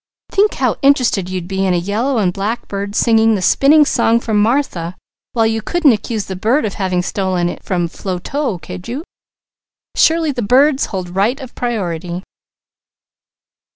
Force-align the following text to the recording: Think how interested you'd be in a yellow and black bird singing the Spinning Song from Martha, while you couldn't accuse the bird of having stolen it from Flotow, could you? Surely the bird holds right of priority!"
Think 0.31 0.55
how 0.55 0.77
interested 0.81 1.29
you'd 1.29 1.47
be 1.47 1.63
in 1.63 1.75
a 1.75 1.77
yellow 1.77 2.17
and 2.17 2.33
black 2.33 2.67
bird 2.67 2.95
singing 2.95 3.35
the 3.35 3.41
Spinning 3.43 3.85
Song 3.85 4.19
from 4.19 4.41
Martha, 4.41 4.95
while 5.33 5.45
you 5.45 5.61
couldn't 5.61 5.91
accuse 5.91 6.25
the 6.25 6.35
bird 6.35 6.65
of 6.65 6.73
having 6.73 7.03
stolen 7.03 7.47
it 7.47 7.61
from 7.63 7.87
Flotow, 7.87 8.57
could 8.59 8.87
you? 8.87 9.03
Surely 9.95 10.31
the 10.31 10.41
bird 10.41 10.81
holds 10.81 11.11
right 11.11 11.39
of 11.39 11.53
priority!" 11.53 12.23